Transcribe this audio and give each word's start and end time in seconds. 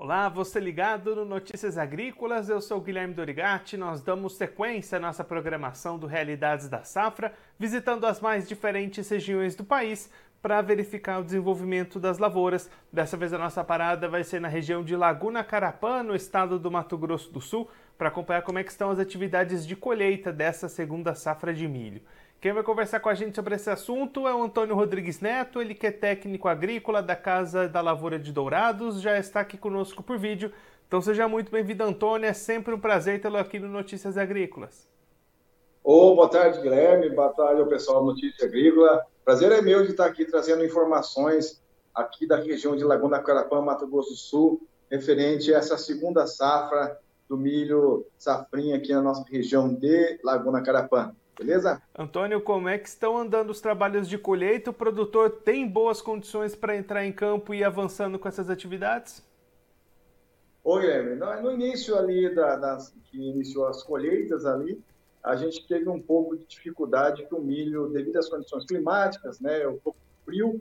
Olá, 0.00 0.28
você 0.28 0.60
ligado 0.60 1.16
no 1.16 1.24
Notícias 1.24 1.76
Agrícolas, 1.76 2.48
eu 2.48 2.60
sou 2.60 2.80
Guilherme 2.80 3.12
Dorigati. 3.12 3.76
Nós 3.76 4.00
damos 4.00 4.36
sequência 4.36 4.96
à 4.96 5.00
nossa 5.00 5.24
programação 5.24 5.98
do 5.98 6.06
Realidades 6.06 6.68
da 6.68 6.84
Safra, 6.84 7.34
visitando 7.58 8.06
as 8.06 8.20
mais 8.20 8.48
diferentes 8.48 9.08
regiões 9.08 9.56
do 9.56 9.64
país 9.64 10.08
para 10.40 10.62
verificar 10.62 11.18
o 11.18 11.24
desenvolvimento 11.24 11.98
das 11.98 12.18
lavouras. 12.18 12.70
Dessa 12.92 13.16
vez 13.16 13.32
a 13.32 13.38
nossa 13.38 13.64
parada 13.64 14.08
vai 14.08 14.22
ser 14.22 14.40
na 14.40 14.46
região 14.46 14.84
de 14.84 14.94
Laguna 14.94 15.42
Carapã, 15.42 16.00
no 16.04 16.14
estado 16.14 16.60
do 16.60 16.70
Mato 16.70 16.96
Grosso 16.96 17.32
do 17.32 17.40
Sul, 17.40 17.68
para 17.98 18.06
acompanhar 18.06 18.42
como 18.42 18.60
é 18.60 18.62
estão 18.62 18.90
as 18.92 19.00
atividades 19.00 19.66
de 19.66 19.74
colheita 19.74 20.32
dessa 20.32 20.68
segunda 20.68 21.12
safra 21.16 21.52
de 21.52 21.66
milho. 21.66 22.02
Quem 22.40 22.52
vai 22.52 22.62
conversar 22.62 23.00
com 23.00 23.08
a 23.08 23.14
gente 23.14 23.34
sobre 23.34 23.56
esse 23.56 23.68
assunto 23.68 24.28
é 24.28 24.32
o 24.32 24.44
Antônio 24.44 24.76
Rodrigues 24.76 25.18
Neto, 25.18 25.60
ele 25.60 25.74
que 25.74 25.88
é 25.88 25.90
técnico 25.90 26.46
agrícola 26.46 27.02
da 27.02 27.16
Casa 27.16 27.68
da 27.68 27.80
Lavoura 27.80 28.16
de 28.16 28.32
Dourados, 28.32 29.00
já 29.00 29.18
está 29.18 29.40
aqui 29.40 29.58
conosco 29.58 30.04
por 30.04 30.16
vídeo. 30.16 30.52
Então 30.86 31.00
seja 31.00 31.26
muito 31.26 31.50
bem-vindo, 31.50 31.82
Antônio. 31.82 32.28
É 32.28 32.32
sempre 32.32 32.72
um 32.72 32.78
prazer 32.78 33.20
tê-lo 33.20 33.38
aqui 33.38 33.58
no 33.58 33.66
Notícias 33.66 34.16
Agrícolas. 34.16 34.88
Ô, 35.82 36.12
oh, 36.12 36.14
boa 36.14 36.28
tarde, 36.28 36.60
Guilherme. 36.60 37.10
Boa 37.10 37.30
tarde 37.30 37.60
ao 37.60 37.66
pessoal 37.66 38.02
do 38.02 38.12
Notícias 38.12 38.48
Agrícola. 38.48 39.04
Prazer 39.24 39.50
é 39.50 39.60
meu 39.60 39.82
de 39.82 39.90
estar 39.90 40.06
aqui 40.06 40.24
trazendo 40.24 40.64
informações 40.64 41.60
aqui 41.92 42.24
da 42.24 42.36
região 42.36 42.76
de 42.76 42.84
Laguna 42.84 43.18
Carapã, 43.18 43.60
Mato 43.60 43.84
Grosso 43.88 44.10
do 44.10 44.16
Sul, 44.16 44.62
referente 44.88 45.52
a 45.52 45.58
essa 45.58 45.76
segunda 45.76 46.24
safra 46.24 47.00
do 47.28 47.36
milho 47.36 48.06
safrinha 48.16 48.76
aqui 48.76 48.92
na 48.92 49.02
nossa 49.02 49.24
região 49.28 49.74
de 49.74 50.20
Laguna 50.22 50.62
Carapã. 50.62 51.12
Beleza? 51.38 51.80
Antônio, 51.96 52.40
como 52.40 52.68
é 52.68 52.76
que 52.76 52.88
estão 52.88 53.16
andando 53.16 53.50
os 53.50 53.60
trabalhos 53.60 54.08
de 54.08 54.18
colheita? 54.18 54.70
O 54.70 54.74
produtor 54.74 55.30
tem 55.30 55.68
boas 55.68 56.02
condições 56.02 56.56
para 56.56 56.76
entrar 56.76 57.04
em 57.04 57.12
campo 57.12 57.54
e 57.54 57.58
ir 57.58 57.64
avançando 57.64 58.18
com 58.18 58.26
essas 58.26 58.50
atividades? 58.50 59.24
Oi, 60.64 60.80
Guilherme. 60.80 61.14
No 61.40 61.52
início 61.52 61.96
ali, 61.96 62.34
da, 62.34 62.56
das, 62.56 62.92
que 63.04 63.16
iniciou 63.16 63.68
as 63.68 63.84
colheitas 63.84 64.44
ali, 64.44 64.82
a 65.22 65.36
gente 65.36 65.66
teve 65.68 65.88
um 65.88 66.00
pouco 66.00 66.36
de 66.36 66.44
dificuldade 66.44 67.24
com 67.26 67.36
o 67.36 67.44
milho, 67.44 67.88
devido 67.88 68.16
às 68.16 68.28
condições 68.28 68.66
climáticas, 68.66 69.38
né, 69.40 69.66
um 69.68 69.78
pouco 69.78 69.98
frio, 70.24 70.60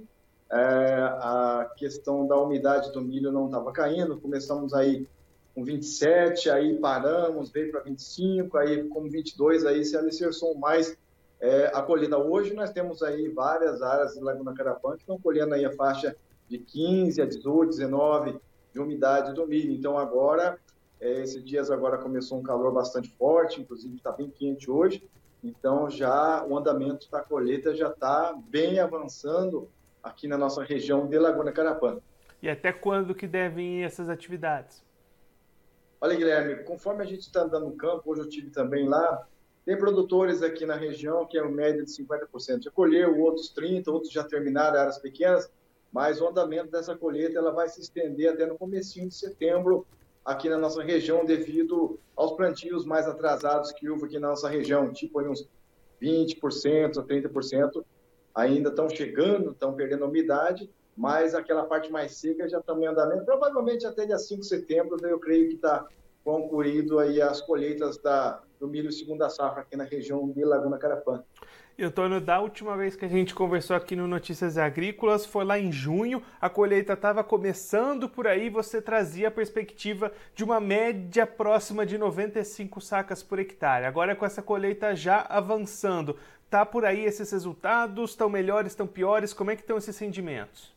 é, 0.51 0.57
a 0.57 1.71
questão 1.75 2.25
da 2.27 2.37
umidade 2.37 2.91
do 2.91 3.01
milho 3.01 3.31
não 3.31 3.47
estava 3.47 3.71
caindo, 3.71 4.19
começamos 4.19 4.73
aí 4.73 5.07
com 5.57 5.63
27, 5.63 6.51
aí 6.51 6.77
paramos, 6.77 7.49
veio 7.49 7.71
para 7.71 7.79
25, 7.79 8.57
aí 8.59 8.83
com 8.89 9.09
22, 9.09 9.65
aí 9.65 9.83
se 9.83 9.97
alicerçou 9.97 10.55
mais 10.55 10.95
é, 11.41 11.71
a 11.73 11.81
colheita. 11.81 12.15
Hoje 12.15 12.53
nós 12.53 12.69
temos 12.69 13.01
aí 13.01 13.27
várias 13.29 13.81
áreas 13.81 14.13
de 14.13 14.19
Laguna 14.19 14.53
Carapã 14.53 14.91
que 14.91 15.01
estão 15.01 15.19
colhendo 15.19 15.55
aí 15.55 15.65
a 15.65 15.73
faixa 15.73 16.15
de 16.47 16.59
15 16.59 17.19
a 17.23 17.25
18, 17.25 17.69
19 17.71 18.39
de 18.71 18.79
umidade 18.79 19.33
do 19.33 19.47
milho. 19.47 19.71
Então 19.71 19.97
agora, 19.97 20.59
é, 21.01 21.23
esses 21.23 21.43
dias 21.43 21.71
agora 21.71 21.97
começou 21.97 22.37
um 22.37 22.43
calor 22.43 22.71
bastante 22.71 23.09
forte, 23.17 23.59
inclusive 23.59 23.95
está 23.95 24.11
bem 24.11 24.29
quente 24.29 24.69
hoje, 24.69 25.09
então 25.43 25.89
já 25.89 26.45
o 26.45 26.55
andamento 26.55 27.09
da 27.09 27.21
colheita 27.21 27.73
já 27.73 27.89
está 27.89 28.39
bem 28.47 28.79
avançando 28.79 29.67
aqui 30.03 30.27
na 30.27 30.37
nossa 30.37 30.63
região 30.63 31.07
de 31.07 31.17
Laguna 31.17 31.51
Carapã. 31.51 31.97
E 32.43 32.47
até 32.47 32.71
quando 32.71 33.15
que 33.15 33.25
devem 33.25 33.79
ir 33.79 33.83
essas 33.83 34.07
atividades? 34.07 34.85
Olha, 35.99 36.15
Guilherme, 36.15 36.63
conforme 36.63 37.03
a 37.03 37.07
gente 37.07 37.21
está 37.21 37.41
andando 37.41 37.65
no 37.65 37.75
campo, 37.75 38.03
hoje 38.05 38.21
eu 38.21 38.29
tive 38.29 38.51
também 38.51 38.87
lá, 38.87 39.27
tem 39.65 39.75
produtores 39.75 40.43
aqui 40.43 40.63
na 40.63 40.75
região 40.75 41.25
que 41.25 41.37
é 41.37 41.41
uma 41.41 41.51
média 41.51 41.83
de 41.83 41.91
50% 41.91 42.63
já 42.63 42.71
colheu, 42.71 43.19
outros 43.19 43.51
30%, 43.53 43.87
outros 43.87 44.13
já 44.13 44.23
terminaram 44.23 44.79
áreas 44.79 44.99
pequenas, 44.99 45.51
mas 45.91 46.21
o 46.21 46.27
andamento 46.27 46.69
dessa 46.69 46.95
colheita 46.95 47.39
ela 47.39 47.51
vai 47.51 47.67
se 47.67 47.81
estender 47.81 48.31
até 48.31 48.45
no 48.45 48.57
comecinho 48.57 49.07
de 49.09 49.15
setembro 49.15 49.87
aqui 50.23 50.47
na 50.47 50.57
nossa 50.57 50.83
região 50.83 51.25
devido 51.25 51.99
aos 52.15 52.33
plantios 52.33 52.85
mais 52.85 53.07
atrasados 53.07 53.71
que 53.71 53.89
houve 53.89 54.05
aqui 54.05 54.19
na 54.19 54.29
nossa 54.29 54.47
região, 54.47 54.93
tipo 54.93 55.19
uns 55.21 55.49
20% 55.99 56.99
a 56.99 57.03
30% 57.03 57.83
ainda 58.35 58.69
estão 58.69 58.87
chegando, 58.87 59.49
estão 59.49 59.73
perdendo 59.73 60.05
umidade 60.05 60.69
mas 60.97 61.35
aquela 61.35 61.63
parte 61.63 61.91
mais 61.91 62.17
seca 62.17 62.49
já 62.49 62.57
estamos 62.57 62.83
em 62.83 62.87
andamento. 62.87 63.23
Provavelmente 63.23 63.85
até 63.85 64.05
dia 64.05 64.17
5 64.17 64.41
de 64.41 64.47
setembro, 64.47 64.97
eu 65.05 65.19
creio 65.19 65.47
que 65.47 65.55
está 65.55 65.85
concluído 66.23 66.97
aí 66.97 67.21
as 67.21 67.39
colheitas 67.39 67.97
da, 67.99 68.41
do 68.59 68.67
milho 68.67 68.91
segunda 68.91 69.29
safra 69.29 69.61
aqui 69.61 69.77
na 69.77 69.83
região 69.83 70.27
de 70.29 70.43
Laguna 70.43 70.77
Carapã. 70.77 71.23
E 71.77 71.83
Antônio, 71.83 72.19
da 72.19 72.41
última 72.41 72.75
vez 72.75 72.95
que 72.95 73.05
a 73.05 73.07
gente 73.07 73.35
conversou 73.35 73.75
aqui 73.75 73.95
no 73.95 74.07
Notícias 74.07 74.57
Agrícolas, 74.57 75.27
foi 75.27 75.45
lá 75.45 75.59
em 75.59 75.71
junho, 75.71 76.23
a 76.41 76.49
colheita 76.49 76.93
estava 76.93 77.23
começando 77.23 78.09
por 78.09 78.25
aí, 78.25 78.49
você 78.49 78.81
trazia 78.81 79.27
a 79.27 79.31
perspectiva 79.31 80.11
de 80.33 80.43
uma 80.43 80.59
média 80.59 81.27
próxima 81.27 81.85
de 81.85 81.95
95 81.95 82.81
sacas 82.81 83.21
por 83.21 83.37
hectare. 83.37 83.85
Agora 83.85 84.15
com 84.15 84.25
essa 84.25 84.41
colheita 84.41 84.95
já 84.95 85.21
avançando, 85.29 86.17
tá 86.49 86.65
por 86.65 86.83
aí 86.83 87.05
esses 87.05 87.31
resultados? 87.31 88.09
Estão 88.09 88.27
melhores, 88.27 88.71
estão 88.71 88.87
piores? 88.87 89.31
Como 89.31 89.51
é 89.51 89.55
que 89.55 89.61
estão 89.61 89.77
esses 89.77 89.99
rendimentos? 89.99 90.76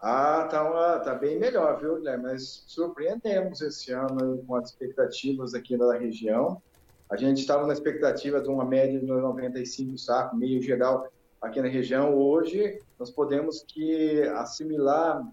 Ah, 0.00 0.46
tá, 0.48 1.00
tá 1.00 1.14
bem 1.14 1.40
melhor, 1.40 1.80
viu, 1.80 1.96
Guilherme? 1.96 2.24
Mas 2.24 2.62
surpreendemos 2.68 3.60
esse 3.60 3.90
ano 3.90 4.44
com 4.46 4.54
as 4.54 4.70
expectativas 4.70 5.54
aqui 5.54 5.76
na 5.76 5.92
região. 5.94 6.62
A 7.10 7.16
gente 7.16 7.40
estava 7.40 7.66
na 7.66 7.72
expectativa 7.72 8.40
de 8.40 8.48
uma 8.48 8.64
média 8.64 9.00
de 9.00 9.06
95 9.06 9.98
sacos, 9.98 10.38
meio 10.38 10.62
geral, 10.62 11.10
aqui 11.40 11.60
na 11.60 11.66
região. 11.66 12.14
Hoje, 12.14 12.80
nós 12.96 13.10
podemos 13.10 13.64
que 13.66 14.22
assimilar, 14.36 15.26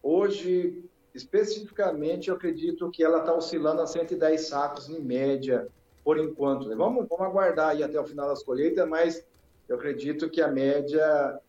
hoje, 0.00 0.84
especificamente, 1.12 2.28
eu 2.28 2.36
acredito 2.36 2.90
que 2.90 3.02
ela 3.02 3.18
está 3.18 3.34
oscilando 3.34 3.82
a 3.82 3.86
110 3.88 4.40
sacos 4.46 4.88
em 4.88 5.00
média, 5.00 5.66
por 6.04 6.16
enquanto. 6.16 6.68
Vamos, 6.76 7.08
vamos 7.08 7.26
aguardar 7.26 7.70
aí 7.70 7.82
até 7.82 7.98
o 7.98 8.04
final 8.04 8.28
das 8.28 8.44
colheitas, 8.44 8.88
mas 8.88 9.26
eu 9.68 9.74
acredito 9.74 10.30
que 10.30 10.40
a 10.40 10.48
média 10.48 11.40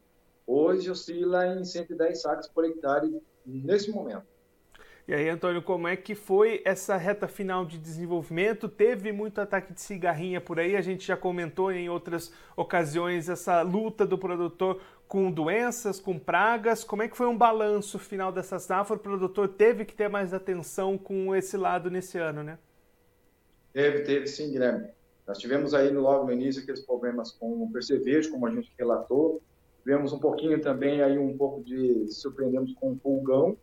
Hoje 0.46 0.90
oscila 0.90 1.48
em 1.48 1.64
110 1.64 2.22
sacos 2.22 2.48
por 2.48 2.66
hectare 2.66 3.22
nesse 3.46 3.92
momento. 3.92 4.34
E 5.06 5.14
aí, 5.14 5.28
Antônio, 5.28 5.62
como 5.62 5.86
é 5.86 5.98
que 5.98 6.16
foi 6.16 6.62
essa 6.64 6.96
reta 6.96 7.28
final 7.28 7.66
de 7.66 7.78
desenvolvimento? 7.78 8.70
Teve 8.70 9.12
muito 9.12 9.42
ataque 9.42 9.74
de 9.74 9.82
cigarrinha 9.82 10.40
por 10.40 10.60
aí, 10.60 10.78
a 10.78 10.82
gente 10.82 11.06
já 11.06 11.18
comentou 11.18 11.74
em 11.74 11.90
outras 11.90 12.32
ocasiões 12.56 13.28
essa 13.28 13.62
luta 13.64 14.06
do 14.06 14.18
produtor 14.18 14.80
com 15.06 15.30
doenças, 15.30 16.00
com 16.00 16.18
pragas. 16.18 16.86
Como 16.86 17.04
é 17.04 17.10
que 17.10 17.18
foi 17.18 17.28
um 17.28 17.38
balanço 17.38 18.00
final 18.00 18.32
dessa 18.32 18.60
safra? 18.60 18.96
O 18.96 19.00
produtor 19.00 19.50
teve 19.50 19.84
que 19.84 19.94
ter 19.94 20.08
mais 20.08 20.34
atenção 20.34 20.98
com 20.98 21.36
esse 21.36 21.58
lado 21.58 21.92
nesse 21.92 22.18
ano, 22.18 22.42
né? 22.42 22.58
Teve, 23.74 24.04
teve 24.04 24.28
sim, 24.28 24.52
Guilherme. 24.52 24.88
Nós 25.28 25.38
tivemos 25.38 25.74
aí 25.74 25.90
logo 25.90 26.26
no 26.26 26.32
início 26.32 26.62
aqueles 26.62 26.82
problemas 26.82 27.32
com 27.32 27.62
o 27.62 27.72
percevejo, 27.72 28.32
como 28.32 28.48
a 28.48 28.52
gente 28.52 28.74
relatou, 28.80 29.42
Tivemos 29.84 30.14
um 30.14 30.20
pouquinho 30.20 30.62
também 30.62 31.02
aí 31.02 31.20
um 31.20 31.38
pouco 31.38 31.62
de 31.62 32.08
surpreendemos 32.08 32.74
com 32.76 32.94
o 32.94 32.98
pulgão. 32.98 33.58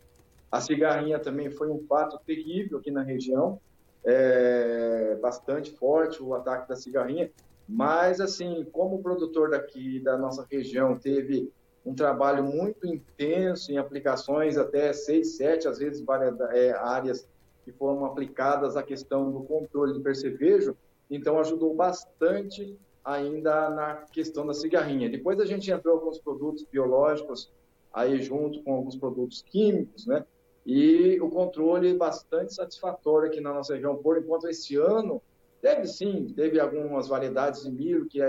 A 0.52 0.60
cigarrinha 0.60 1.18
também 1.18 1.50
foi 1.50 1.70
um 1.70 1.80
fato 1.86 2.20
terrível 2.26 2.78
aqui 2.78 2.90
na 2.90 3.02
região, 3.02 3.58
é, 4.04 5.16
bastante 5.20 5.70
forte 5.70 6.22
o 6.22 6.34
ataque 6.34 6.68
da 6.68 6.76
cigarrinha. 6.76 7.30
Mas 7.66 8.20
assim, 8.20 8.66
como 8.70 8.96
o 8.96 9.02
produtor 9.02 9.50
daqui 9.50 9.98
da 10.00 10.18
nossa 10.18 10.46
região 10.50 10.98
teve 10.98 11.50
um 11.86 11.94
trabalho 11.94 12.44
muito 12.44 12.86
intenso 12.86 13.72
em 13.72 13.78
aplicações, 13.78 14.58
até 14.58 14.92
seis, 14.92 15.36
sete, 15.36 15.66
às 15.66 15.78
vezes 15.78 16.02
várias 16.04 16.38
é, 16.52 16.72
áreas 16.72 17.26
que 17.64 17.72
foram 17.72 18.04
aplicadas 18.04 18.76
a 18.76 18.82
questão 18.82 19.30
do 19.30 19.42
controle 19.44 19.94
do 19.94 20.00
percevejo, 20.00 20.76
então 21.10 21.38
ajudou 21.38 21.74
bastante 21.74 22.78
ainda 23.04 23.70
na 23.70 23.94
questão 24.12 24.46
da 24.46 24.54
cigarrinha. 24.54 25.08
Depois 25.08 25.40
a 25.40 25.46
gente 25.46 25.70
entrou 25.70 26.00
com 26.00 26.10
os 26.10 26.18
produtos 26.18 26.64
biológicos, 26.64 27.52
aí 27.92 28.20
junto 28.22 28.62
com 28.62 28.74
alguns 28.74 28.96
produtos 28.96 29.42
químicos, 29.42 30.06
né? 30.06 30.24
E 30.64 31.18
o 31.20 31.28
controle 31.30 31.94
bastante 31.94 32.54
satisfatório 32.54 33.28
aqui 33.28 33.40
na 33.40 33.52
nossa 33.52 33.74
região. 33.74 33.96
Por 33.96 34.18
enquanto, 34.18 34.46
esse 34.46 34.76
ano, 34.76 35.22
teve 35.60 35.86
sim, 35.86 36.32
teve 36.36 36.60
algumas 36.60 37.08
variedades 37.08 37.62
de 37.62 37.70
milho 37.70 38.06
que, 38.06 38.20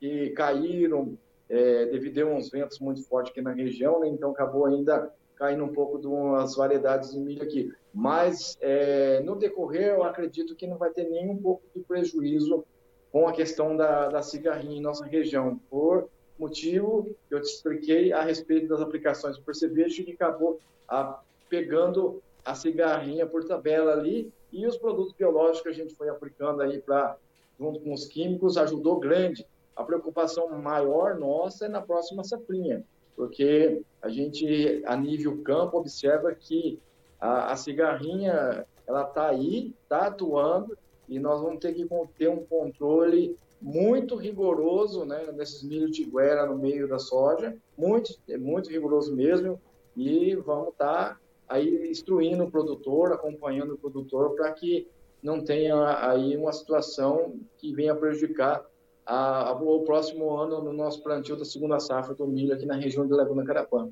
que 0.00 0.30
caíram 0.30 1.16
é, 1.48 1.86
devido 1.86 2.20
a 2.20 2.26
uns 2.26 2.50
ventos 2.50 2.78
muito 2.78 3.02
fortes 3.04 3.32
aqui 3.32 3.40
na 3.40 3.52
região, 3.52 4.00
né? 4.00 4.08
então 4.08 4.30
acabou 4.30 4.66
ainda 4.66 5.12
caindo 5.36 5.64
um 5.64 5.72
pouco 5.72 5.98
de 5.98 6.06
umas 6.06 6.56
variedades 6.56 7.12
de 7.12 7.18
milho 7.20 7.42
aqui. 7.42 7.72
Mas 7.94 8.56
é, 8.60 9.20
no 9.20 9.36
decorrer, 9.36 9.94
eu 9.94 10.02
acredito 10.02 10.56
que 10.56 10.66
não 10.66 10.76
vai 10.76 10.90
ter 10.90 11.08
nem 11.08 11.30
um 11.30 11.36
pouco 11.36 11.62
de 11.74 11.80
prejuízo 11.80 12.64
com 13.18 13.26
a 13.26 13.32
questão 13.32 13.76
da, 13.76 14.08
da 14.08 14.22
cigarrinha 14.22 14.76
em 14.76 14.80
nossa 14.80 15.04
região, 15.04 15.60
por 15.68 16.08
motivo 16.38 17.02
que 17.28 17.34
eu 17.34 17.40
te 17.40 17.48
expliquei 17.48 18.12
a 18.12 18.22
respeito 18.22 18.68
das 18.68 18.80
aplicações 18.80 19.36
do 19.36 19.42
percevejo, 19.42 20.04
que 20.04 20.12
acabou 20.12 20.60
a, 20.86 21.18
pegando 21.48 22.22
a 22.44 22.54
cigarrinha 22.54 23.26
por 23.26 23.42
tabela 23.44 23.92
ali, 23.92 24.32
e 24.52 24.64
os 24.68 24.76
produtos 24.76 25.12
biológicos 25.14 25.62
que 25.62 25.68
a 25.68 25.72
gente 25.72 25.96
foi 25.96 26.08
aplicando 26.08 26.62
aí 26.62 26.78
para 26.78 27.16
junto 27.58 27.80
com 27.80 27.92
os 27.92 28.04
químicos 28.04 28.56
ajudou 28.56 29.00
grande. 29.00 29.44
A 29.74 29.82
preocupação 29.82 30.48
maior 30.56 31.18
nossa 31.18 31.66
é 31.66 31.68
na 31.68 31.82
próxima 31.82 32.22
safrinha, 32.22 32.84
porque 33.16 33.82
a 34.00 34.08
gente, 34.08 34.80
a 34.86 34.96
nível 34.96 35.42
campo, 35.42 35.76
observa 35.76 36.32
que 36.32 36.78
a, 37.20 37.50
a 37.50 37.56
cigarrinha, 37.56 38.64
ela 38.86 39.02
está 39.02 39.26
aí, 39.26 39.74
está 39.82 40.06
atuando, 40.06 40.78
e 41.08 41.18
nós 41.18 41.40
vamos 41.40 41.58
ter 41.60 41.74
que 41.74 41.86
ter 42.16 42.28
um 42.28 42.44
controle 42.44 43.36
muito 43.60 44.14
rigoroso 44.14 45.04
né, 45.04 45.32
nesses 45.32 45.62
milho 45.62 45.90
de 45.90 46.04
guera 46.04 46.46
no 46.46 46.56
meio 46.56 46.88
da 46.88 46.98
soja, 46.98 47.56
muito, 47.76 48.14
muito 48.38 48.70
rigoroso 48.70 49.14
mesmo, 49.14 49.60
e 49.96 50.36
vamos 50.36 50.68
estar 50.68 51.14
tá 51.14 51.20
aí 51.48 51.90
instruindo 51.90 52.44
o 52.44 52.50
produtor, 52.50 53.12
acompanhando 53.12 53.74
o 53.74 53.78
produtor 53.78 54.34
para 54.36 54.52
que 54.52 54.86
não 55.22 55.42
tenha 55.42 56.08
aí 56.08 56.36
uma 56.36 56.52
situação 56.52 57.34
que 57.56 57.72
venha 57.72 57.94
prejudicar 57.94 58.64
a, 59.04 59.48
a, 59.48 59.52
o 59.52 59.82
próximo 59.84 60.36
ano 60.36 60.62
no 60.62 60.72
nosso 60.72 61.02
plantio 61.02 61.36
da 61.36 61.44
segunda 61.44 61.80
safra 61.80 62.14
do 62.14 62.26
milho 62.26 62.54
aqui 62.54 62.66
na 62.66 62.76
região 62.76 63.06
de 63.06 63.12
Laguna 63.12 63.44
Carapã. 63.44 63.88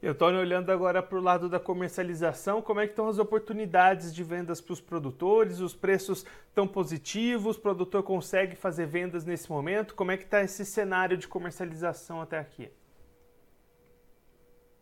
Eu 0.00 0.12
estou 0.12 0.28
olhando 0.28 0.70
agora 0.70 1.02
para 1.02 1.18
o 1.18 1.20
lado 1.20 1.48
da 1.48 1.58
comercialização, 1.58 2.62
como 2.62 2.78
é 2.78 2.86
que 2.86 2.92
estão 2.92 3.08
as 3.08 3.18
oportunidades 3.18 4.14
de 4.14 4.22
vendas 4.22 4.60
para 4.60 4.72
os 4.72 4.80
produtores, 4.80 5.58
os 5.58 5.74
preços 5.74 6.24
estão 6.46 6.68
positivos, 6.68 7.56
o 7.56 7.60
produtor 7.60 8.04
consegue 8.04 8.54
fazer 8.54 8.86
vendas 8.86 9.24
nesse 9.24 9.50
momento, 9.50 9.96
como 9.96 10.12
é 10.12 10.16
que 10.16 10.22
está 10.22 10.40
esse 10.40 10.64
cenário 10.64 11.16
de 11.16 11.26
comercialização 11.26 12.22
até 12.22 12.38
aqui? 12.38 12.70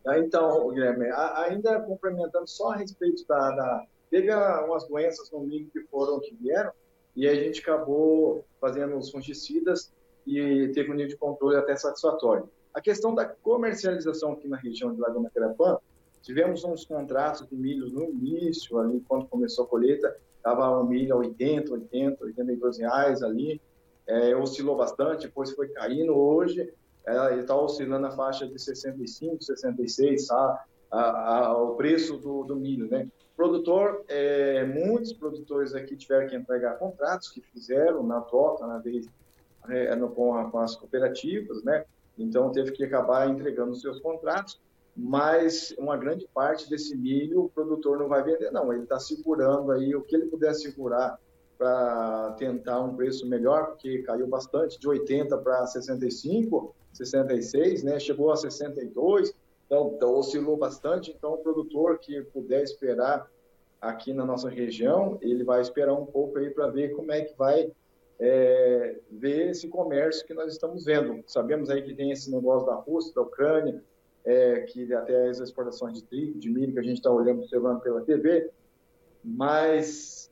Ah, 0.06 0.18
então, 0.18 0.68
Guilherme, 0.68 1.06
ainda 1.10 1.80
complementando 1.80 2.46
só 2.46 2.72
a 2.72 2.76
respeito 2.76 3.26
da, 3.26 3.50
da 3.52 3.86
teve 4.10 4.30
umas 4.32 4.86
doenças 4.86 5.30
no 5.30 5.40
milho 5.40 5.70
que 5.72 5.80
foram 5.84 6.20
que 6.20 6.34
vieram 6.34 6.72
e 7.16 7.26
a 7.26 7.34
gente 7.34 7.62
acabou 7.62 8.44
fazendo 8.60 8.98
os 8.98 9.10
fungicidas 9.10 9.90
e 10.26 10.70
teve 10.74 10.90
um 10.90 10.94
nível 10.94 11.08
de 11.08 11.16
controle 11.16 11.56
até 11.56 11.74
satisfatório. 11.74 12.48
A 12.76 12.80
questão 12.82 13.14
da 13.14 13.24
comercialização 13.24 14.32
aqui 14.32 14.46
na 14.46 14.58
região 14.58 14.92
de 14.94 15.00
Laguna 15.00 15.30
Carapã, 15.30 15.78
tivemos 16.20 16.62
uns 16.62 16.84
contratos 16.84 17.48
de 17.48 17.56
milho 17.56 17.88
no 17.88 18.04
início, 18.10 18.78
ali 18.78 19.02
quando 19.08 19.26
começou 19.28 19.64
a 19.64 19.66
colheita, 19.66 20.14
estava 20.36 20.78
o 20.78 20.84
milho 20.84 21.14
a 21.14 21.16
80, 21.16 21.72
80, 21.72 22.22
82 22.22 22.78
reais 22.78 23.22
ali, 23.22 23.62
é, 24.06 24.36
oscilou 24.36 24.76
bastante, 24.76 25.26
depois 25.26 25.52
foi 25.52 25.68
caindo. 25.68 26.14
Hoje 26.14 26.70
é, 27.06 27.32
ele 27.32 27.40
está 27.40 27.56
oscilando 27.56 28.02
na 28.02 28.10
faixa 28.10 28.46
de 28.46 28.58
65, 28.58 29.42
66, 29.42 30.26
tá? 30.26 30.64
A, 30.90 31.46
a, 31.46 31.62
o 31.62 31.76
preço 31.76 32.18
do, 32.18 32.44
do, 32.44 32.56
milho, 32.56 32.90
né? 32.90 33.08
Produtor, 33.34 34.04
é, 34.06 34.66
muitos 34.66 35.14
produtores 35.14 35.74
aqui 35.74 35.96
tiveram 35.96 36.28
que 36.28 36.36
entregar 36.36 36.78
contratos 36.78 37.30
que 37.30 37.40
fizeram 37.40 38.02
na 38.02 38.20
toca, 38.20 38.66
na 38.66 38.76
vez, 38.76 39.08
é, 39.70 39.96
no, 39.96 40.08
a, 40.34 40.50
com 40.50 40.58
as 40.58 40.76
cooperativas, 40.76 41.64
né? 41.64 41.86
Então, 42.18 42.50
teve 42.50 42.72
que 42.72 42.84
acabar 42.84 43.28
entregando 43.28 43.74
seus 43.76 44.00
contratos, 44.00 44.60
mas 44.96 45.74
uma 45.78 45.96
grande 45.96 46.26
parte 46.32 46.70
desse 46.70 46.96
milho 46.96 47.44
o 47.44 47.48
produtor 47.50 47.98
não 47.98 48.08
vai 48.08 48.22
vender, 48.22 48.50
não. 48.50 48.72
Ele 48.72 48.84
está 48.84 48.98
segurando 48.98 49.70
aí 49.70 49.94
o 49.94 50.02
que 50.02 50.16
ele 50.16 50.26
puder 50.26 50.54
segurar 50.54 51.18
para 51.58 52.34
tentar 52.38 52.80
um 52.80 52.94
preço 52.94 53.26
melhor, 53.26 53.66
porque 53.68 54.02
caiu 54.02 54.26
bastante, 54.26 54.78
de 54.78 54.88
80 54.88 55.36
para 55.38 55.66
65, 55.66 56.74
66, 56.92 57.82
né? 57.82 57.98
Chegou 57.98 58.30
a 58.30 58.36
62, 58.36 59.34
então, 59.66 59.92
então 59.94 60.14
oscilou 60.14 60.56
bastante. 60.56 61.10
Então, 61.16 61.34
o 61.34 61.38
produtor 61.38 61.98
que 61.98 62.22
puder 62.22 62.62
esperar 62.62 63.30
aqui 63.80 64.12
na 64.12 64.24
nossa 64.24 64.48
região, 64.48 65.18
ele 65.20 65.44
vai 65.44 65.60
esperar 65.60 65.94
um 65.94 66.06
pouco 66.06 66.38
aí 66.38 66.50
para 66.50 66.68
ver 66.68 66.94
como 66.94 67.12
é 67.12 67.22
que 67.22 67.36
vai 67.36 67.70
é, 68.18 68.98
ver 69.10 69.50
esse 69.50 69.68
comércio 69.68 70.26
que 70.26 70.34
nós 70.34 70.52
estamos 70.52 70.84
vendo. 70.84 71.22
Sabemos 71.26 71.70
aí 71.70 71.82
que 71.82 71.94
tem 71.94 72.10
esse 72.10 72.30
negócio 72.30 72.66
da 72.66 72.74
Rússia, 72.74 73.14
da 73.14 73.22
Ucrânia, 73.22 73.82
é, 74.24 74.60
que 74.62 74.92
até 74.92 75.28
as 75.28 75.38
exportações 75.38 75.94
de 75.94 76.02
trigo, 76.04 76.38
de 76.38 76.50
milho 76.50 76.72
que 76.72 76.80
a 76.80 76.82
gente 76.82 76.96
está 76.96 77.10
olhando, 77.10 77.42
observando 77.42 77.80
pela 77.80 78.00
TV, 78.00 78.50
mas 79.22 80.30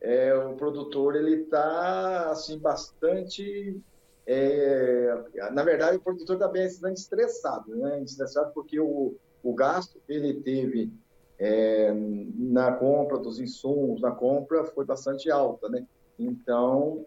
é, 0.00 0.34
o 0.34 0.54
produtor 0.54 1.16
ele 1.16 1.42
está 1.42 2.30
assim 2.30 2.58
bastante 2.58 3.80
é, 4.26 5.22
na 5.52 5.62
verdade 5.62 5.98
o 5.98 6.00
produtor 6.00 6.36
está 6.36 6.48
bastante 6.48 6.98
estressado, 6.98 7.76
né? 7.76 8.02
Estressado 8.02 8.52
porque 8.54 8.80
o, 8.80 9.14
o 9.42 9.54
gasto 9.54 10.00
que 10.06 10.12
ele 10.12 10.40
teve 10.40 10.90
é, 11.38 11.92
na 11.92 12.72
compra 12.72 13.18
dos 13.18 13.38
insumos, 13.38 14.00
na 14.00 14.12
compra 14.12 14.64
foi 14.64 14.84
bastante 14.86 15.30
alta, 15.30 15.68
né? 15.68 15.86
Então 16.18 17.04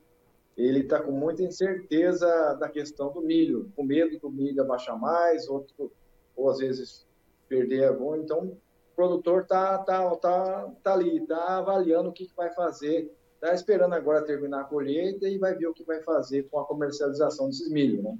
ele 0.57 0.80
está 0.80 1.00
com 1.00 1.12
muita 1.12 1.44
incerteza 1.44 2.56
da 2.59 2.68
questão 2.68 3.13
do 3.13 3.21
milho, 3.21 3.71
com 3.75 3.83
medo 3.83 4.18
do 4.19 4.30
milho 4.30 4.62
abaixar 4.62 5.00
mais, 5.00 5.48
outro, 5.48 5.92
ou 6.36 6.50
às 6.50 6.57
vezes 6.57 7.06
perder 7.48 7.86
algum. 7.86 8.15
Então, 8.15 8.48
o 8.48 8.57
produtor 8.95 9.44
está 9.44 9.77
tá, 9.77 10.15
tá, 10.15 10.71
tá 10.83 10.94
ali, 10.94 11.21
está 11.21 11.59
avaliando 11.59 12.09
o 12.09 12.12
que, 12.12 12.25
que 12.25 12.36
vai 12.36 12.50
fazer, 12.56 13.15
está 13.36 13.54
esperando 13.54 13.94
agora 13.94 14.25
terminar 14.25 14.62
a 14.62 14.65
colheita 14.65 15.27
e 15.30 15.38
vai 15.38 15.56
ver 15.56 15.68
o 15.68 15.74
que 15.74 15.83
vai 15.83 16.01
fazer 16.01 16.50
com 16.50 16.59
a 16.59 16.65
comercialização 16.65 17.48
desses 17.48 17.69
milho, 17.69 18.01
né? 18.01 18.18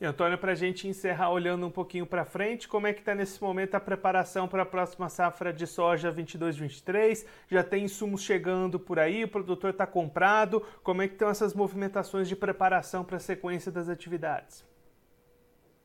E 0.00 0.06
Antônio, 0.06 0.38
para 0.38 0.52
a 0.52 0.54
gente 0.54 0.88
encerrar 0.88 1.30
olhando 1.30 1.66
um 1.66 1.70
pouquinho 1.70 2.06
para 2.06 2.24
frente, 2.24 2.66
como 2.66 2.86
é 2.86 2.92
que 2.94 3.00
está 3.00 3.14
nesse 3.14 3.42
momento 3.42 3.74
a 3.74 3.80
preparação 3.80 4.48
para 4.48 4.62
a 4.62 4.66
próxima 4.66 5.10
safra 5.10 5.52
de 5.52 5.66
soja 5.66 6.10
22-23? 6.10 7.26
Já 7.50 7.62
tem 7.62 7.84
insumos 7.84 8.22
chegando 8.22 8.80
por 8.80 8.98
aí, 8.98 9.24
o 9.24 9.28
produtor 9.28 9.72
está 9.72 9.86
comprado? 9.86 10.62
Como 10.82 11.02
é 11.02 11.06
que 11.06 11.12
estão 11.12 11.28
essas 11.28 11.52
movimentações 11.52 12.28
de 12.28 12.34
preparação 12.34 13.04
para 13.04 13.18
a 13.18 13.20
sequência 13.20 13.70
das 13.70 13.90
atividades? 13.90 14.64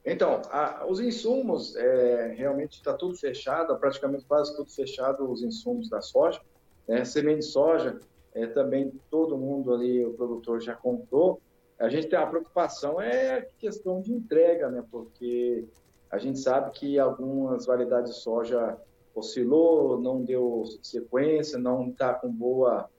Então, 0.06 0.42
a, 0.50 0.86
os 0.88 1.02
insumos, 1.02 1.76
é, 1.76 2.34
realmente 2.38 2.78
está 2.78 2.94
tudo 2.94 3.18
fechado, 3.18 3.78
praticamente 3.78 4.24
quase 4.24 4.56
tudo 4.56 4.72
fechado 4.72 5.30
os 5.30 5.44
insumos 5.44 5.90
da 5.90 6.02
soja. 6.02 6.40
Né? 6.88 7.04
Semente 7.04 7.40
de 7.40 7.46
soja, 7.48 8.00
é, 8.34 8.48
também 8.48 8.94
todo 9.12 9.38
mundo 9.38 9.74
ali, 9.74 10.06
o 10.06 10.14
produtor 10.14 10.62
já 10.62 10.74
comprou. 10.74 11.42
A 11.80 11.90
gente 11.90 12.08
tem 12.08 12.18
a 12.18 12.26
preocupação 12.26 13.02
é 13.02 13.40
a 13.40 13.42
questão 13.60 14.02
de 14.02 14.14
entrega, 14.14 14.70
né? 14.70 14.84
Porque 14.90 15.66
a 16.10 16.18
gente 16.18 16.40
sabe 16.40 16.72
que 16.72 16.98
algumas 16.98 17.66
variedades 17.66 18.16
de 18.16 18.22
soja 18.22 18.78
oscilou, 19.14 20.00
não 20.00 20.24
deu 20.24 20.64
sequência, 20.82 21.58
não 21.58 21.90
está 21.90 22.14
com 22.14 22.32
boa, 22.32 22.90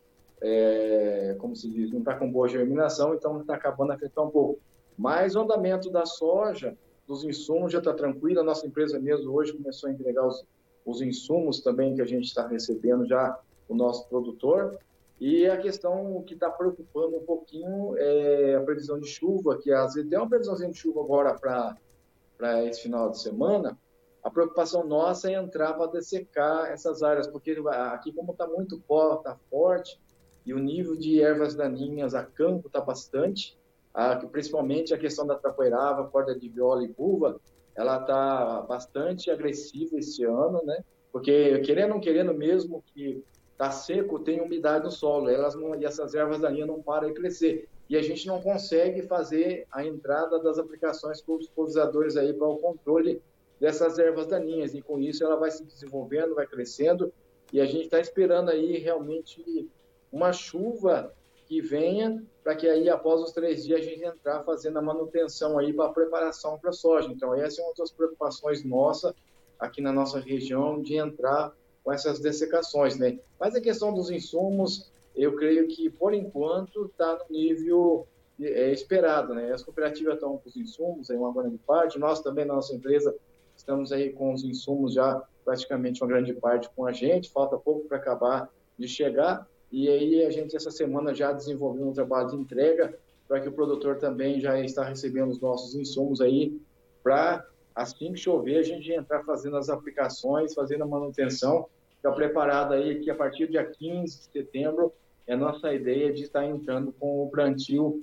é, 0.40 1.36
como 1.38 1.54
se 1.54 1.68
diz, 1.70 1.90
não 1.90 2.00
está 2.00 2.14
com 2.14 2.30
boa 2.30 2.48
germinação, 2.48 3.14
então 3.14 3.40
está 3.40 3.54
acabando 3.54 3.92
afetando 3.92 4.28
um 4.28 4.30
pouco. 4.30 4.60
Mas 4.96 5.36
o 5.36 5.40
andamento 5.40 5.90
da 5.90 6.06
soja, 6.06 6.76
dos 7.06 7.24
insumos 7.24 7.72
já 7.72 7.78
está 7.78 7.92
tranquilo. 7.92 8.40
A 8.40 8.44
nossa 8.44 8.66
empresa 8.66 8.98
mesmo 8.98 9.32
hoje 9.32 9.52
começou 9.52 9.88
a 9.88 9.92
entregar 9.92 10.26
os, 10.26 10.44
os 10.84 11.02
insumos 11.02 11.60
também 11.60 11.94
que 11.94 12.02
a 12.02 12.06
gente 12.06 12.24
está 12.24 12.46
recebendo 12.46 13.06
já 13.06 13.38
o 13.68 13.74
nosso 13.74 14.08
produtor. 14.08 14.78
E 15.18 15.46
a 15.46 15.56
questão 15.56 16.22
que 16.26 16.34
está 16.34 16.50
preocupando 16.50 17.16
um 17.16 17.24
pouquinho 17.24 17.96
é 17.96 18.54
a 18.54 18.60
previsão 18.60 19.00
de 19.00 19.06
chuva, 19.06 19.58
que 19.58 19.72
às 19.72 19.94
vezes 19.94 20.10
tem 20.10 20.18
uma 20.18 20.28
previsãozinha 20.28 20.70
de 20.70 20.76
chuva 20.76 21.00
agora 21.00 21.34
para 21.34 22.64
esse 22.64 22.82
final 22.82 23.10
de 23.10 23.20
semana. 23.20 23.78
A 24.22 24.30
preocupação 24.30 24.86
nossa 24.86 25.30
é 25.30 25.34
entrar 25.34 25.72
para 25.74 25.90
dessecar 25.92 26.66
essas 26.66 27.02
áreas, 27.02 27.26
porque 27.28 27.56
aqui, 27.92 28.12
como 28.12 28.32
está 28.32 28.46
muito 28.46 28.78
pó, 28.80 29.14
está 29.14 29.36
forte, 29.48 29.98
e 30.44 30.52
o 30.52 30.58
nível 30.58 30.96
de 30.96 31.22
ervas 31.22 31.54
daninhas 31.54 32.14
a 32.14 32.22
campo 32.22 32.66
está 32.66 32.80
bastante, 32.80 33.58
a, 33.94 34.16
principalmente 34.16 34.92
a 34.92 34.98
questão 34.98 35.26
da 35.26 35.36
tapoeirava, 35.36 36.08
corda 36.08 36.38
de 36.38 36.48
viola 36.48 36.84
e 36.84 36.88
buva, 36.88 37.40
ela 37.74 38.00
está 38.00 38.62
bastante 38.62 39.30
agressiva 39.30 39.98
esse 39.98 40.24
ano, 40.24 40.62
né? 40.64 40.84
Porque 41.10 41.60
querendo 41.60 41.88
ou 41.88 41.94
não 41.94 42.00
querendo 42.00 42.34
mesmo 42.34 42.82
que 42.92 43.24
Está 43.56 43.70
seco, 43.70 44.18
tem 44.18 44.38
umidade 44.38 44.84
no 44.84 44.90
solo, 44.90 45.30
elas 45.30 45.54
não, 45.54 45.74
e 45.74 45.86
essas 45.86 46.14
ervas 46.14 46.40
daninhas 46.40 46.68
não 46.68 46.82
param 46.82 47.08
de 47.08 47.14
crescer. 47.14 47.66
E 47.88 47.96
a 47.96 48.02
gente 48.02 48.26
não 48.26 48.42
consegue 48.42 49.00
fazer 49.00 49.66
a 49.72 49.82
entrada 49.82 50.38
das 50.38 50.58
aplicações 50.58 51.22
com 51.22 51.36
os 51.36 51.48
pulverizadores 51.48 52.18
aí 52.18 52.34
para 52.34 52.46
o 52.46 52.58
controle 52.58 53.22
dessas 53.58 53.98
ervas 53.98 54.26
daninhas. 54.26 54.74
E 54.74 54.82
com 54.82 54.98
isso 54.98 55.24
ela 55.24 55.36
vai 55.36 55.50
se 55.50 55.64
desenvolvendo, 55.64 56.34
vai 56.34 56.46
crescendo. 56.46 57.10
E 57.50 57.58
a 57.58 57.64
gente 57.64 57.84
está 57.84 57.98
esperando 57.98 58.50
aí 58.50 58.76
realmente 58.76 59.66
uma 60.12 60.34
chuva 60.34 61.14
que 61.46 61.62
venha 61.62 62.22
para 62.44 62.54
que 62.54 62.68
aí 62.68 62.90
após 62.90 63.22
os 63.22 63.32
três 63.32 63.64
dias 63.64 63.80
a 63.80 63.84
gente 63.84 64.04
entrar 64.04 64.42
fazendo 64.42 64.78
a 64.78 64.82
manutenção 64.82 65.58
aí 65.58 65.72
para 65.72 65.86
a 65.86 65.92
preparação 65.92 66.58
para 66.58 66.70
a 66.70 66.74
soja. 66.74 67.10
Então 67.10 67.34
essa 67.34 67.62
é 67.62 67.64
uma 67.64 67.72
das 67.74 67.90
preocupações 67.90 68.62
nossa 68.62 69.14
aqui 69.58 69.80
na 69.80 69.92
nossa 69.92 70.20
região 70.20 70.82
de 70.82 70.96
entrar 70.96 71.54
com 71.86 71.92
essas 71.92 72.18
dessecações, 72.18 72.98
né? 72.98 73.16
Mas 73.38 73.54
a 73.54 73.60
questão 73.60 73.94
dos 73.94 74.10
insumos, 74.10 74.90
eu 75.14 75.36
creio 75.36 75.68
que, 75.68 75.88
por 75.88 76.12
enquanto, 76.12 76.86
está 76.86 77.16
no 77.16 77.24
nível 77.30 78.08
é, 78.40 78.72
esperado, 78.72 79.32
né? 79.32 79.52
As 79.52 79.62
cooperativas 79.62 80.14
estão 80.14 80.36
com 80.36 80.48
os 80.48 80.56
insumos, 80.56 81.12
aí 81.12 81.16
uma 81.16 81.32
grande 81.32 81.58
parte, 81.58 81.96
nós 81.96 82.20
também, 82.20 82.44
na 82.44 82.54
nossa 82.54 82.74
empresa, 82.74 83.14
estamos 83.56 83.92
aí 83.92 84.10
com 84.10 84.34
os 84.34 84.42
insumos 84.42 84.94
já 84.94 85.22
praticamente 85.44 86.02
uma 86.02 86.08
grande 86.08 86.34
parte 86.34 86.68
com 86.74 86.84
a 86.84 86.92
gente, 86.92 87.30
falta 87.30 87.56
pouco 87.56 87.86
para 87.86 87.98
acabar 87.98 88.50
de 88.76 88.88
chegar, 88.88 89.48
e 89.70 89.88
aí 89.88 90.24
a 90.24 90.30
gente, 90.30 90.56
essa 90.56 90.72
semana, 90.72 91.14
já 91.14 91.32
desenvolveu 91.32 91.86
um 91.86 91.92
trabalho 91.92 92.30
de 92.30 92.36
entrega 92.36 92.98
para 93.28 93.38
que 93.38 93.48
o 93.48 93.52
produtor 93.52 93.98
também 93.98 94.40
já 94.40 94.58
está 94.58 94.82
recebendo 94.82 95.30
os 95.30 95.40
nossos 95.40 95.76
insumos 95.76 96.20
aí 96.20 96.60
para 97.00 97.46
assim 97.76 98.12
que 98.12 98.18
chover, 98.18 98.58
a 98.58 98.62
gente 98.64 98.90
entrar 98.92 99.22
fazendo 99.22 99.56
as 99.56 99.68
aplicações, 99.68 100.52
fazendo 100.52 100.82
a 100.82 100.86
manutenção 100.86 101.68
ficar 102.06 102.12
preparado 102.12 102.74
aí 102.74 103.00
que 103.00 103.10
a 103.10 103.14
partir 103.14 103.46
do 103.46 103.52
dia 103.52 103.64
15 103.64 104.16
de 104.18 104.32
setembro 104.32 104.92
é 105.26 105.34
nossa 105.34 105.72
ideia 105.72 106.12
de 106.12 106.22
estar 106.22 106.44
entrando 106.44 106.92
com 106.92 107.24
o 107.24 107.30
plantio 107.30 108.00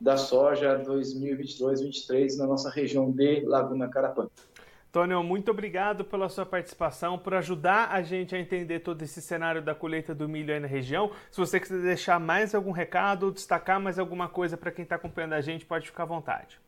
da 0.00 0.16
soja 0.16 0.82
2022-23 0.84 2.36
na 2.36 2.46
nossa 2.46 2.68
região 2.68 3.10
de 3.10 3.42
Laguna 3.42 3.88
Carapã. 3.88 4.28
Tônio, 4.90 5.22
muito 5.24 5.50
obrigado 5.50 6.04
pela 6.04 6.28
sua 6.28 6.46
participação, 6.46 7.18
por 7.18 7.34
ajudar 7.34 7.90
a 7.90 8.00
gente 8.02 8.34
a 8.34 8.38
entender 8.38 8.80
todo 8.80 9.02
esse 9.02 9.20
cenário 9.20 9.60
da 9.60 9.74
colheita 9.74 10.14
do 10.14 10.28
milho 10.28 10.54
aí 10.54 10.60
na 10.60 10.68
região. 10.68 11.10
Se 11.30 11.38
você 11.38 11.58
quiser 11.58 11.82
deixar 11.82 12.20
mais 12.20 12.54
algum 12.54 12.70
recado 12.70 13.26
ou 13.26 13.32
destacar 13.32 13.80
mais 13.80 13.98
alguma 13.98 14.28
coisa 14.28 14.56
para 14.56 14.70
quem 14.70 14.84
está 14.84 14.94
acompanhando 14.94 15.32
a 15.32 15.40
gente, 15.40 15.66
pode 15.66 15.86
ficar 15.86 16.04
à 16.04 16.06
vontade. 16.06 16.60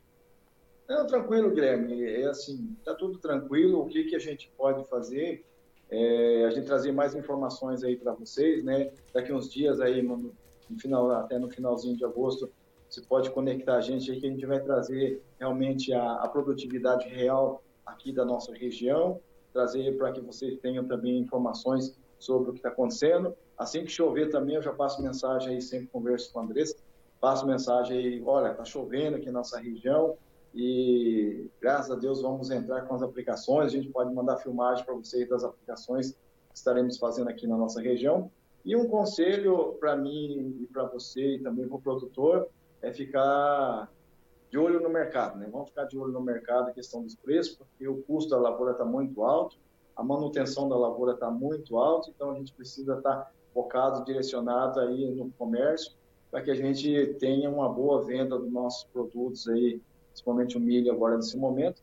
Não, 0.89 1.07
tranquilo, 1.07 1.51
Guilherme. 1.51 2.05
É 2.05 2.27
assim, 2.27 2.77
está 2.79 2.95
tudo 2.95 3.19
tranquilo. 3.19 3.83
O 3.83 3.87
que, 3.87 4.05
que 4.05 4.17
a 4.17 4.21
gente 4.21 4.51
pode 4.57 4.89
fazer? 4.89 5.45
É, 5.91 6.45
a 6.45 6.51
gente 6.51 6.67
trazer 6.67 6.93
mais 6.93 7.15
informações 7.15 7.85
aí 7.85 7.97
para 7.97 8.13
vocês, 8.13 8.65
né? 8.65 8.91
Daqui 9.15 9.33
uns 9.33 9.51
dias 9.51 9.81
aí, 9.81 10.03
no, 10.03 10.33
no, 10.69 10.79
final, 10.79 11.11
até 11.13 11.39
no 11.39 11.49
finalzinho 11.49 11.97
de 11.97 12.05
agosto, 12.05 12.51
você 12.89 13.01
pode 13.03 13.31
conectar 13.31 13.77
a 13.77 13.81
gente 13.81 14.11
aí 14.11 14.21
que 14.21 14.27
a 14.27 14.31
gente 14.31 14.47
vai 14.47 14.61
trazer 14.61 15.23
realmente 15.39 15.93
a, 15.93 16.15
a 16.15 16.29
produtividade 16.29 17.09
real 17.09 17.63
aqui 17.85 18.13
da 18.13 18.25
nossa 18.25 18.53
região, 18.53 19.21
trazer 19.53 19.97
para 19.97 20.13
que 20.13 20.21
vocês 20.21 20.59
tenham 20.59 20.85
também 20.85 21.19
informações 21.19 21.97
sobre 22.19 22.51
o 22.51 22.53
que 22.53 22.59
está 22.59 22.71
acontecendo. 22.71 23.35
Assim 23.57 23.85
que 23.85 23.91
chover 23.91 24.29
também, 24.31 24.57
eu 24.57 24.63
já 24.63 24.73
passo 24.73 25.03
mensagem 25.03 25.55
aí, 25.55 25.63
sempre 25.63 25.87
converso 25.87 26.33
com 26.33 26.41
o 26.41 26.43
Andrés, 26.43 26.75
passo 27.21 27.47
mensagem 27.47 27.97
aí, 27.97 28.23
olha, 28.25 28.51
está 28.51 28.65
chovendo 28.65 29.17
aqui 29.17 29.27
na 29.27 29.39
nossa 29.39 29.59
região 29.59 30.17
e 30.57 31.51
graças 31.61 31.91
a 31.91 31.97
Deus 31.97 32.23
vamos 32.23 32.51
entrar 32.51 32.81
com 32.87 32.95
as 32.95 33.03
aplicações, 33.03 33.67
a 33.67 33.77
gente 33.77 33.91
pode 33.91 34.13
mandar 34.15 34.39
filmagem 34.39 34.83
para 34.87 34.95
vocês 34.95 35.29
das 35.29 35.45
aplicações 35.45 36.13
que 36.13 36.57
estaremos 36.57 36.97
fazendo 36.97 37.29
aqui 37.29 37.47
na 37.47 37.59
nossa 37.59 37.83
região. 37.83 38.31
E 38.65 38.75
um 38.75 38.89
conselho 38.89 39.75
para 39.79 39.95
mim 39.95 40.57
e 40.63 40.67
para 40.73 40.85
você 40.85 41.35
e 41.37 41.43
também 41.43 41.69
para 41.69 41.77
o 41.77 41.81
produtor 41.81 42.49
é 42.81 42.91
ficar 42.91 43.93
de 44.51 44.57
olho 44.57 44.81
no 44.81 44.89
mercado, 44.89 45.39
né? 45.39 45.47
Vamos 45.53 45.69
ficar 45.69 45.85
de 45.85 45.99
olho 45.99 46.13
no 46.13 46.23
mercado, 46.23 46.71
a 46.71 46.73
questão 46.73 47.03
dos 47.03 47.15
preços, 47.15 47.57
porque 47.57 47.87
o 47.87 48.03
custo 48.05 48.31
da 48.31 48.39
lavoura 48.39 48.73
está 48.73 48.85
muito 48.85 49.23
alto, 49.23 49.59
a 49.95 50.03
manutenção 50.03 50.71
da 50.71 50.77
lavoura 50.77 51.13
está 51.13 51.31
muito 51.31 51.77
alta, 51.77 52.09
então 52.09 52.31
a 52.31 52.35
gente 52.35 52.55
precisa 52.55 52.97
estar 52.97 53.17
tá 53.17 53.31
focado, 53.53 54.05
direcionado 54.07 54.81
aí 54.81 55.15
no 55.15 55.31
comércio, 55.33 55.93
para 56.31 56.41
que 56.41 56.51
a 56.51 56.55
gente 56.55 57.15
tenha 57.19 57.51
uma 57.51 57.69
boa 57.69 58.03
venda 58.03 58.39
dos 58.39 58.51
nossos 58.51 58.85
produtos 58.85 59.47
aí, 59.49 59.83
principalmente 60.17 60.57
o 60.57 60.61
milho 60.61 60.91
agora 60.91 61.17
nesse 61.17 61.37
momento, 61.37 61.83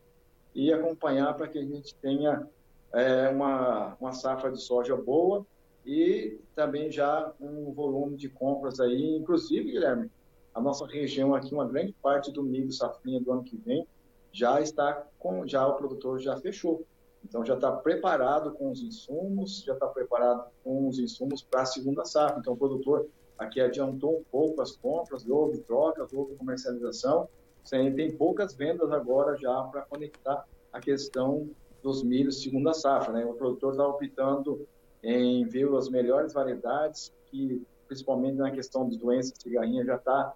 e 0.54 0.72
acompanhar 0.72 1.32
para 1.34 1.46
que 1.46 1.58
a 1.58 1.64
gente 1.64 1.94
tenha 1.96 2.48
é, 2.92 3.28
uma, 3.28 3.96
uma 4.00 4.12
safra 4.12 4.50
de 4.50 4.60
soja 4.60 4.96
boa 4.96 5.46
e 5.86 6.38
também 6.54 6.90
já 6.90 7.32
um 7.40 7.72
volume 7.72 8.16
de 8.16 8.28
compras 8.28 8.80
aí, 8.80 9.16
inclusive, 9.16 9.70
Guilherme, 9.70 10.10
a 10.52 10.60
nossa 10.60 10.86
região 10.86 11.34
aqui, 11.34 11.54
uma 11.54 11.66
grande 11.66 11.92
parte 12.02 12.32
do 12.32 12.42
milho 12.42 12.72
safrinha 12.72 13.20
do 13.20 13.32
ano 13.32 13.44
que 13.44 13.56
vem 13.56 13.86
já 14.32 14.60
está 14.60 15.06
com, 15.18 15.46
já 15.46 15.66
o 15.66 15.74
produtor 15.74 16.18
já 16.18 16.36
fechou. 16.36 16.84
Então 17.24 17.44
já 17.44 17.54
está 17.54 17.72
preparado 17.72 18.52
com 18.52 18.70
os 18.70 18.82
insumos, 18.82 19.62
já 19.64 19.74
está 19.74 19.86
preparado 19.86 20.50
com 20.62 20.88
os 20.88 20.98
insumos 20.98 21.42
para 21.42 21.62
a 21.62 21.66
segunda 21.66 22.04
safra. 22.04 22.38
Então 22.38 22.52
o 22.52 22.56
produtor 22.56 23.08
aqui 23.38 23.60
adiantou 23.60 24.18
um 24.18 24.24
pouco 24.24 24.60
as 24.60 24.76
compras, 24.76 25.26
houve 25.28 25.58
trocas, 25.58 26.12
houve 26.12 26.34
comercialização. 26.34 27.28
Tem 27.68 28.16
poucas 28.16 28.54
vendas 28.54 28.90
agora 28.92 29.36
já 29.36 29.62
para 29.64 29.82
conectar 29.82 30.44
a 30.72 30.80
questão 30.80 31.48
dos 31.82 32.02
milhos 32.02 32.42
segunda 32.42 32.72
safra. 32.72 33.12
Né? 33.12 33.24
O 33.24 33.34
produtor 33.34 33.72
está 33.72 33.86
optando 33.86 34.66
em 35.02 35.44
ver 35.46 35.72
as 35.74 35.88
melhores 35.88 36.32
variedades, 36.32 37.12
que 37.26 37.62
principalmente 37.86 38.36
na 38.36 38.50
questão 38.50 38.88
de 38.88 38.98
doenças 38.98 39.34
cigarrinha 39.38 39.84
já 39.84 39.96
está 39.96 40.34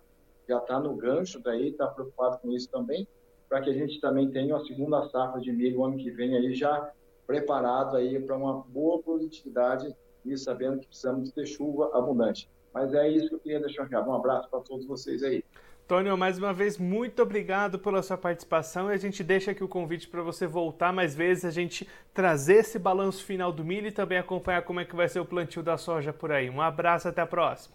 já 0.49 0.59
está 0.59 0.81
no 0.81 0.95
gancho 0.97 1.41
daí, 1.41 1.69
está 1.69 1.87
preocupado 1.87 2.39
com 2.39 2.51
isso 2.51 2.71
também, 2.71 3.07
para 3.49 3.61
que 3.61 3.69
a 3.69 3.73
gente 3.75 4.01
também 4.01 4.31
tenha 4.31 4.55
uma 4.55 4.65
segunda 4.65 5.07
safra 5.11 5.41
de 5.41 5.53
milho 5.53 5.85
ano 5.85 5.99
que 5.99 6.11
vem 6.11 6.35
aí 6.35 6.55
já 6.55 6.91
preparado 7.27 7.97
aí 7.97 8.19
para 8.19 8.35
uma 8.35 8.63
boa 8.63 9.03
produtividade 9.03 9.95
e 10.25 10.37
sabendo 10.39 10.81
que 10.81 10.87
precisamos 10.87 11.31
ter 11.33 11.47
chuva 11.47 11.91
abundante. 11.93 12.51
Mas 12.73 12.95
é 12.95 13.09
isso 13.09 13.29
que 13.29 13.35
eu 13.35 13.41
queria 13.41 13.61
deixar 13.61 13.83
aqui. 13.83 13.95
Um 13.95 14.15
abraço 14.15 14.49
para 14.49 14.61
todos 14.61 14.87
vocês 14.87 15.23
aí. 15.23 15.45
Tônio, 15.88 16.18
mais 16.18 16.37
uma 16.37 16.52
vez, 16.52 16.76
muito 16.76 17.23
obrigado 17.23 17.78
pela 17.78 18.02
sua 18.02 18.18
participação 18.18 18.90
e 18.90 18.95
a 18.95 18.99
gente 18.99 19.25
deixa 19.25 19.52
aqui 19.52 19.64
o 19.64 19.68
convite 19.68 20.07
para 20.07 20.21
você 20.21 20.47
voltar 20.47 20.92
mais 20.92 21.14
vezes, 21.14 21.47
a 21.47 21.50
gente 21.50 21.88
trazer 22.12 22.57
esse 22.57 22.78
balanço 22.78 23.25
final 23.25 23.50
do 23.50 23.64
milho 23.64 23.87
e 23.87 23.90
também 23.90 24.18
acompanhar 24.18 24.61
como 24.64 24.80
é 24.80 24.85
que 24.85 24.95
vai 24.95 25.09
ser 25.09 25.18
o 25.18 25.25
plantio 25.25 25.62
da 25.62 25.78
soja 25.78 26.12
por 26.12 26.30
aí. 26.30 26.50
Um 26.50 26.61
abraço, 26.61 27.09
até 27.09 27.23
a 27.23 27.26
próxima. 27.26 27.75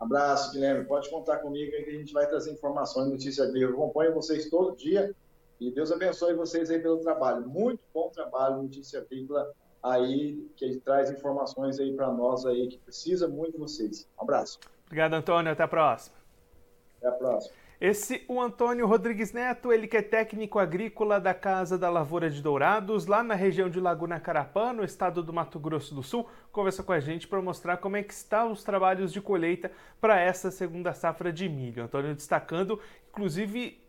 Abraço, 0.00 0.52
Guilherme. 0.52 0.84
Pode 0.84 1.08
contar 1.08 1.36
comigo 1.36 1.76
aí 1.76 1.84
que 1.84 1.90
a 1.90 1.94
gente 1.94 2.12
vai 2.12 2.26
trazer 2.26 2.50
informações, 2.50 3.08
notícias 3.08 3.48
agrícola. 3.48 3.70
Eu 3.70 3.84
acompanho 3.84 4.12
vocês 4.14 4.50
todo 4.50 4.76
dia 4.76 5.14
e 5.60 5.70
Deus 5.70 5.92
abençoe 5.92 6.34
vocês 6.34 6.72
aí 6.72 6.80
pelo 6.80 6.98
trabalho. 6.98 7.48
Muito 7.48 7.78
bom 7.94 8.08
trabalho, 8.08 8.64
notícia 8.64 8.98
agrícola 8.98 9.52
aí, 9.80 10.44
que 10.56 10.80
traz 10.80 11.08
informações 11.08 11.78
aí 11.78 11.94
para 11.94 12.10
nós 12.10 12.44
aí, 12.46 12.66
que 12.66 12.78
precisa 12.78 13.28
muito 13.28 13.52
de 13.52 13.58
vocês. 13.58 14.08
Um 14.18 14.24
abraço. 14.24 14.58
Obrigado, 14.86 15.14
Antônio. 15.14 15.52
Até 15.52 15.62
a 15.62 15.68
próxima. 15.68 16.23
Até 17.04 17.08
a 17.08 17.12
próxima. 17.12 17.54
Esse 17.80 18.24
o 18.28 18.40
Antônio 18.40 18.86
Rodrigues 18.86 19.32
Neto, 19.32 19.70
ele 19.70 19.86
que 19.86 19.96
é 19.96 20.02
técnico 20.02 20.58
agrícola 20.58 21.20
da 21.20 21.34
Casa 21.34 21.76
da 21.76 21.90
Lavoura 21.90 22.30
de 22.30 22.40
Dourados, 22.40 23.06
lá 23.06 23.22
na 23.22 23.34
região 23.34 23.68
de 23.68 23.78
Laguna 23.78 24.18
Carapã, 24.18 24.72
no 24.72 24.84
estado 24.84 25.22
do 25.22 25.32
Mato 25.32 25.58
Grosso 25.58 25.94
do 25.94 26.02
Sul, 26.02 26.26
conversa 26.50 26.82
com 26.82 26.92
a 26.92 27.00
gente 27.00 27.28
para 27.28 27.42
mostrar 27.42 27.76
como 27.76 27.96
é 27.96 28.02
que 28.02 28.14
estão 28.14 28.52
os 28.52 28.64
trabalhos 28.64 29.12
de 29.12 29.20
colheita 29.20 29.70
para 30.00 30.18
essa 30.18 30.50
segunda 30.50 30.94
safra 30.94 31.30
de 31.30 31.46
milho. 31.48 31.82
Antônio 31.82 32.14
destacando, 32.14 32.80
inclusive, 33.10 33.83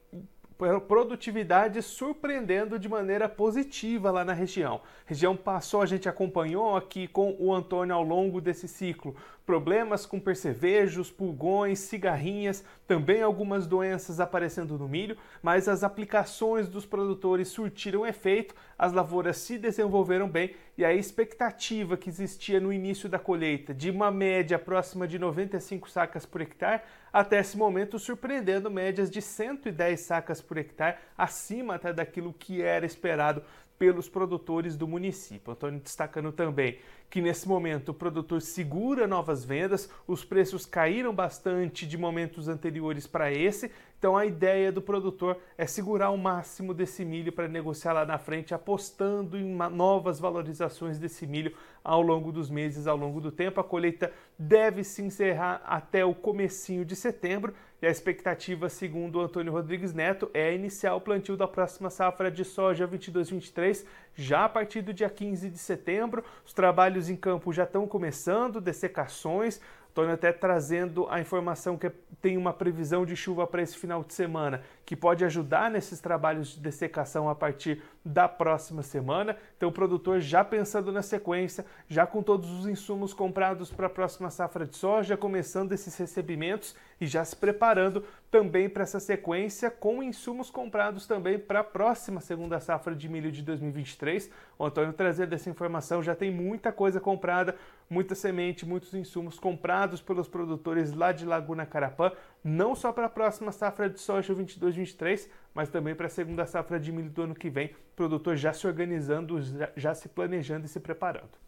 produtividade 0.88 1.82
surpreendendo 1.82 2.80
de 2.80 2.88
maneira 2.88 3.28
positiva 3.28 4.10
lá 4.10 4.24
na 4.24 4.34
região. 4.34 4.82
A 5.06 5.10
região 5.10 5.36
passou, 5.36 5.82
a 5.82 5.86
gente 5.86 6.08
acompanhou 6.08 6.76
aqui 6.76 7.08
com 7.08 7.36
o 7.38 7.54
Antônio 7.54 7.94
ao 7.94 8.04
longo 8.04 8.40
desse 8.40 8.68
ciclo, 8.68 9.16
problemas 9.46 10.06
com 10.06 10.20
percevejos, 10.20 11.12
pulgões, 11.12 11.80
cigarrinhas, 11.80 12.64
também 12.88 13.22
algumas 13.22 13.68
doenças 13.68 14.20
aparecendo 14.20 14.78
no 14.78 14.88
milho, 14.88 15.18
mas 15.42 15.68
as 15.68 15.84
aplicações 15.84 16.68
dos 16.68 16.86
produtores 16.86 17.50
surtiram 17.50 18.06
efeito, 18.06 18.56
as 18.78 18.92
lavouras 18.92 19.38
se 19.38 19.58
desenvolveram 19.58 20.28
bem 20.28 20.56
e 20.78 20.84
a 20.84 20.94
expectativa 20.94 21.96
que 21.96 22.10
existia 22.10 22.60
no 22.60 22.74
início 22.74 23.08
da 23.08 23.20
colheita 23.20 23.74
de 23.74 23.90
uma 23.90 24.12
média 24.12 24.58
próxima 24.58 25.08
de 25.08 25.20
95 25.20 25.90
sacas 25.90 26.26
por 26.26 26.42
hectare, 26.42 26.82
até 27.16 27.40
esse 27.40 27.56
momento 27.56 27.98
surpreendendo 27.98 28.70
médias 28.70 29.10
de 29.10 29.22
110 29.22 30.02
sacas 30.02 30.42
por 30.42 30.58
hectare, 30.58 30.98
acima 31.18 31.76
até 31.76 31.94
daquilo 31.94 32.34
que 32.34 32.62
era 32.62 32.86
esperado 32.86 33.42
pelos 33.80 34.10
produtores 34.10 34.76
do 34.76 34.86
município. 34.86 35.54
Antônio 35.54 35.80
destacando 35.80 36.34
também 36.34 36.78
que 37.10 37.22
nesse 37.22 37.48
momento 37.48 37.90
o 37.90 37.94
produtor 37.94 38.42
segura 38.42 39.08
novas 39.08 39.46
vendas, 39.46 39.90
os 40.08 40.26
preços 40.26 40.66
caíram 40.66 41.14
bastante 41.14 41.86
de 41.88 41.98
momentos 41.98 42.48
anteriores 42.48 43.08
para 43.08 43.32
esse, 43.32 43.72
então 43.98 44.18
a 44.18 44.26
ideia 44.26 44.72
do 44.72 44.82
produtor 44.82 45.38
é 45.58 45.66
segurar 45.66 46.12
o 46.12 46.18
máximo 46.18 46.74
desse 46.74 47.04
milho 47.04 47.32
para 47.32 47.48
negociar 47.48 47.94
lá 47.94 48.06
na 48.06 48.18
frente, 48.18 48.54
apostando 48.54 49.38
em 49.38 49.56
novas 49.72 50.20
valorizações 50.20 51.00
desse 51.00 51.26
milho 51.26 51.56
ao 51.84 52.02
longo 52.02 52.32
dos 52.32 52.50
meses, 52.50 52.88
ao 52.88 52.98
longo 52.98 53.22
do 53.22 53.32
tempo. 53.32 53.60
A 53.60 53.64
colheita 53.64 54.12
deve 54.38 54.84
se 54.84 55.02
encerrar 55.02 55.62
até 55.66 56.04
o 56.04 56.14
comecinho 56.14 56.86
de 56.86 56.96
setembro 56.96 57.54
e 57.82 57.88
a 57.88 57.92
expectativa, 57.92 58.70
segundo 58.70 59.20
Antônio 59.20 59.52
Rodrigues 59.52 59.94
Neto, 59.94 60.30
é 60.34 60.56
iniciar 60.56 60.96
o 60.96 61.02
plantio 61.02 61.36
da 61.36 61.48
próxima 61.48 61.90
safra 61.90 62.32
de 62.32 62.46
soja 62.46 62.88
22-23 62.88 63.86
já 64.16 64.46
a 64.46 64.50
partir 64.50 64.82
do 64.82 64.94
dia 64.94 65.10
15 65.10 65.50
de 65.50 65.58
setembro. 65.58 66.24
Os 66.46 66.54
trabalhos 66.54 66.95
em 67.10 67.16
campo 67.16 67.54
já 67.54 67.64
estão 67.64 67.88
começando, 67.88 68.62
dessecações, 68.62 69.60
Antônio 69.96 70.14
até 70.14 70.34
trazendo 70.34 71.08
a 71.10 71.22
informação 71.22 71.78
que 71.78 71.90
tem 72.22 72.36
uma 72.36 72.52
previsão 72.52 73.06
de 73.06 73.16
chuva 73.16 73.48
para 73.48 73.62
esse 73.62 73.78
final 73.78 74.04
de 74.04 74.14
semana, 74.14 74.62
que 74.86 74.94
pode 74.94 75.24
ajudar 75.24 75.72
nesses 75.72 76.02
trabalhos 76.02 76.50
de 76.50 76.60
dessecação 76.60 77.30
a 77.30 77.36
partir 77.36 77.82
da 78.04 78.28
próxima 78.28 78.84
semana. 78.84 79.38
Então, 79.56 79.70
o 79.70 79.72
produtor 79.72 80.20
já 80.20 80.44
pensando 80.44 80.92
na 80.92 81.02
sequência, 81.02 81.66
já 81.88 82.06
com 82.06 82.22
todos 82.22 82.52
os 82.52 82.68
insumos 82.68 83.14
comprados 83.14 83.72
para 83.72 83.88
a 83.88 83.90
próxima 83.90 84.30
safra 84.30 84.66
de 84.66 84.76
soja, 84.76 85.16
começando 85.16 85.72
esses 85.72 85.96
recebimentos 85.98 86.76
e 87.00 87.08
já 87.08 87.24
se 87.24 87.36
preparando 87.36 88.04
também 88.30 88.68
para 88.68 88.84
essa 88.84 89.00
sequência 89.00 89.72
com 89.72 90.04
insumos 90.04 90.50
comprados 90.50 91.08
também 91.08 91.40
para 91.40 91.62
a 91.62 91.64
próxima 91.64 92.20
segunda 92.20 92.60
safra 92.60 92.94
de 92.94 93.08
milho 93.08 93.32
de 93.32 93.42
2023. 93.42 94.30
O 94.60 94.66
Antônio 94.66 94.92
trazendo 94.92 95.34
essa 95.34 95.50
informação, 95.50 96.04
já 96.04 96.14
tem 96.16 96.32
muita 96.32 96.72
coisa 96.72 97.00
comprada, 97.00 97.56
muita 97.90 98.16
semente, 98.16 98.66
muitos 98.66 98.94
insumos 98.94 99.40
comprados 99.40 100.02
pelos 100.02 100.28
produtores 100.28 100.94
lá 100.94 101.12
de 101.12 101.26
Laguna 101.26 101.66
Carapã, 101.66 102.12
não 102.44 102.76
só 102.76 102.92
para 102.92 103.06
a 103.06 103.10
próxima 103.10 103.52
safra 103.52 103.90
de 103.90 104.00
soja 104.00 104.34
22-23, 104.34 105.30
mas 105.54 105.70
também 105.70 105.96
para 105.96 106.08
a 106.08 106.10
segunda 106.10 106.46
safra 106.46 106.80
de 106.80 106.92
milho 106.92 107.10
do 107.10 107.22
ano 107.24 107.36
que 107.36 107.50
vem, 107.50 107.76
produtor 107.96 108.36
já 108.36 108.54
se 108.54 108.66
organizando, 108.66 109.42
já, 109.42 109.70
já 109.76 109.94
se 109.94 110.10
planejando 110.10 110.66
e 110.66 110.70
se 110.70 110.80
preparando. 110.80 111.46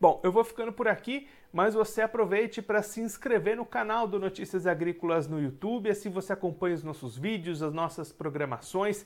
Bom, 0.00 0.20
eu 0.22 0.30
vou 0.30 0.44
ficando 0.44 0.72
por 0.72 0.86
aqui, 0.86 1.26
mas 1.52 1.74
você 1.74 2.02
aproveite 2.02 2.62
para 2.62 2.82
se 2.82 3.00
inscrever 3.00 3.56
no 3.56 3.66
canal 3.66 4.06
do 4.06 4.16
Notícias 4.16 4.64
Agrícolas 4.64 5.26
no 5.26 5.42
YouTube, 5.42 5.90
assim 5.90 6.08
você 6.08 6.32
acompanha 6.32 6.76
os 6.76 6.84
nossos 6.84 7.18
vídeos, 7.18 7.64
as 7.64 7.72
nossas 7.72 8.12
programações. 8.12 9.04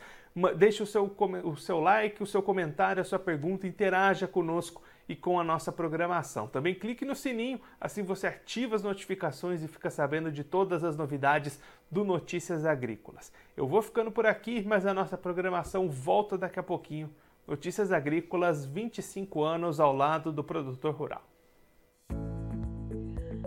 Deixe 0.59 0.83
o 0.83 0.87
seu, 0.87 1.11
o 1.45 1.57
seu 1.57 1.81
like, 1.81 2.23
o 2.23 2.27
seu 2.27 2.43
comentário, 2.43 3.01
a 3.01 3.05
sua 3.05 3.19
pergunta, 3.19 3.67
interaja 3.67 4.29
conosco 4.29 4.83
e 5.09 5.17
com 5.17 5.39
a 5.39 5.45
nossa 5.45 5.73
programação. 5.73 6.47
Também 6.47 6.75
clique 6.75 7.05
no 7.05 7.15
sininho, 7.15 7.61
assim 7.81 8.03
você 8.03 8.27
ativa 8.27 8.77
as 8.77 8.83
notificações 8.83 9.63
e 9.63 9.69
fica 9.69 9.91
sabendo 9.91 10.31
de 10.31 10.45
todas 10.45 10.85
as 10.85 10.97
novidades 10.97 11.59
do 11.91 12.05
Notícias 12.05 12.65
Agrícolas. 12.65 13.33
Eu 13.57 13.67
vou 13.67 13.83
ficando 13.83 14.11
por 14.11 14.27
aqui, 14.27 14.65
mas 14.67 14.87
a 14.87 14.95
nossa 14.95 15.19
programação 15.19 15.89
volta 15.89 16.39
daqui 16.39 16.59
a 16.59 16.63
pouquinho. 16.63 17.13
Notícias 17.47 17.91
Agrícolas, 17.91 18.65
25 18.65 19.43
anos 19.43 19.81
ao 19.81 19.95
lado 19.95 20.33
do 20.33 20.45
produtor 20.45 20.95
rural. 20.95 21.32